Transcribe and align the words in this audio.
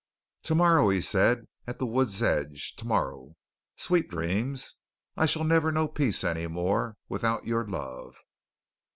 "Tomorrow," 0.41 0.89
he 0.89 0.99
said, 0.99 1.45
"at 1.67 1.77
the 1.77 1.85
wood's 1.85 2.23
edge. 2.23 2.73
Tomorrow. 2.75 3.35
Sweet 3.75 4.09
dreams. 4.09 4.77
I 5.15 5.27
shall 5.27 5.43
never 5.43 5.71
know 5.71 5.87
peace 5.87 6.23
any 6.23 6.47
more 6.47 6.97
without 7.07 7.45
your 7.45 7.67
love." 7.67 8.15